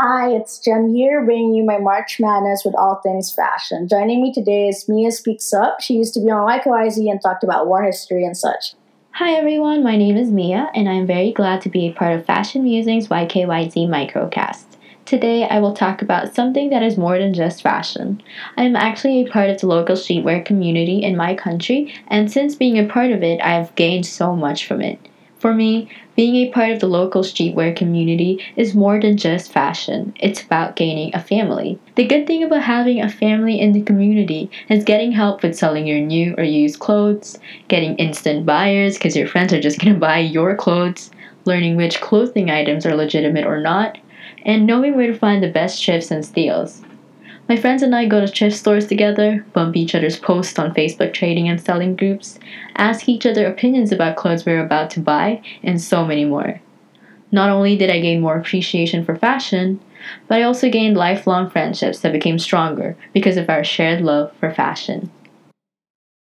Hi, 0.00 0.30
it's 0.30 0.58
Jem 0.58 0.92
here, 0.92 1.24
bringing 1.24 1.54
you 1.54 1.62
my 1.62 1.78
March 1.78 2.18
Madness 2.18 2.64
with 2.64 2.74
all 2.74 2.96
things 3.04 3.32
fashion. 3.32 3.86
Joining 3.86 4.20
me 4.20 4.32
today 4.32 4.66
is 4.66 4.88
Mia 4.88 5.12
Speaks 5.12 5.52
Up. 5.52 5.80
She 5.80 5.94
used 5.94 6.14
to 6.14 6.20
be 6.20 6.32
on 6.32 6.48
YKYZ 6.48 7.08
and 7.08 7.22
talked 7.22 7.44
about 7.44 7.68
war 7.68 7.84
history 7.84 8.24
and 8.24 8.36
such. 8.36 8.74
Hi 9.12 9.34
everyone, 9.34 9.84
my 9.84 9.96
name 9.96 10.16
is 10.16 10.32
Mia, 10.32 10.68
and 10.74 10.88
I'm 10.88 11.06
very 11.06 11.30
glad 11.30 11.60
to 11.60 11.68
be 11.68 11.86
a 11.86 11.92
part 11.92 12.18
of 12.18 12.26
Fashion 12.26 12.64
Musings 12.64 13.06
YKYZ 13.06 13.86
Microcast. 13.86 14.64
Today, 15.04 15.46
I 15.48 15.60
will 15.60 15.74
talk 15.74 16.02
about 16.02 16.34
something 16.34 16.70
that 16.70 16.82
is 16.82 16.98
more 16.98 17.16
than 17.16 17.32
just 17.32 17.62
fashion. 17.62 18.20
I 18.56 18.64
am 18.64 18.74
actually 18.74 19.20
a 19.20 19.30
part 19.30 19.48
of 19.48 19.60
the 19.60 19.68
local 19.68 19.94
streetwear 19.94 20.44
community 20.44 21.04
in 21.04 21.16
my 21.16 21.36
country, 21.36 21.94
and 22.08 22.32
since 22.32 22.56
being 22.56 22.80
a 22.80 22.88
part 22.88 23.12
of 23.12 23.22
it, 23.22 23.40
I 23.40 23.50
have 23.50 23.72
gained 23.76 24.06
so 24.06 24.34
much 24.34 24.66
from 24.66 24.80
it. 24.80 24.98
For 25.44 25.52
me, 25.52 25.90
being 26.16 26.36
a 26.36 26.50
part 26.52 26.70
of 26.70 26.80
the 26.80 26.86
local 26.86 27.20
streetwear 27.20 27.76
community 27.76 28.42
is 28.56 28.74
more 28.74 28.98
than 28.98 29.18
just 29.18 29.52
fashion. 29.52 30.14
It's 30.18 30.42
about 30.42 30.74
gaining 30.74 31.14
a 31.14 31.20
family. 31.20 31.78
The 31.96 32.06
good 32.06 32.26
thing 32.26 32.42
about 32.42 32.62
having 32.62 33.02
a 33.02 33.10
family 33.10 33.60
in 33.60 33.72
the 33.72 33.82
community 33.82 34.50
is 34.70 34.84
getting 34.84 35.12
help 35.12 35.42
with 35.42 35.54
selling 35.54 35.86
your 35.86 36.00
new 36.00 36.34
or 36.38 36.44
used 36.44 36.78
clothes, 36.78 37.38
getting 37.68 37.94
instant 37.96 38.46
buyers 38.46 38.94
because 38.94 39.14
your 39.14 39.26
friends 39.28 39.52
are 39.52 39.60
just 39.60 39.78
going 39.82 39.92
to 39.92 40.00
buy 40.00 40.20
your 40.20 40.56
clothes, 40.56 41.10
learning 41.44 41.76
which 41.76 42.00
clothing 42.00 42.50
items 42.50 42.86
are 42.86 42.96
legitimate 42.96 43.44
or 43.44 43.60
not, 43.60 43.98
and 44.46 44.66
knowing 44.66 44.96
where 44.96 45.08
to 45.08 45.18
find 45.18 45.42
the 45.42 45.50
best 45.50 45.78
shifts 45.78 46.10
and 46.10 46.24
steals. 46.24 46.80
My 47.46 47.56
friends 47.56 47.82
and 47.82 47.94
I 47.94 48.06
go 48.06 48.20
to 48.20 48.26
thrift 48.26 48.56
stores 48.56 48.86
together, 48.86 49.44
bump 49.52 49.76
each 49.76 49.94
other's 49.94 50.18
posts 50.18 50.58
on 50.58 50.72
Facebook 50.72 51.12
trading 51.12 51.46
and 51.46 51.60
selling 51.60 51.94
groups, 51.94 52.38
ask 52.76 53.06
each 53.06 53.26
other 53.26 53.46
opinions 53.46 53.92
about 53.92 54.16
clothes 54.16 54.46
we're 54.46 54.64
about 54.64 54.88
to 54.90 55.00
buy, 55.00 55.42
and 55.62 55.78
so 55.78 56.06
many 56.06 56.24
more. 56.24 56.62
Not 57.30 57.50
only 57.50 57.76
did 57.76 57.90
I 57.90 58.00
gain 58.00 58.22
more 58.22 58.38
appreciation 58.38 59.04
for 59.04 59.14
fashion, 59.14 59.78
but 60.26 60.38
I 60.38 60.42
also 60.42 60.70
gained 60.70 60.96
lifelong 60.96 61.50
friendships 61.50 62.00
that 62.00 62.12
became 62.12 62.38
stronger 62.38 62.96
because 63.12 63.36
of 63.36 63.50
our 63.50 63.62
shared 63.62 64.00
love 64.00 64.32
for 64.40 64.50
fashion. 64.50 65.10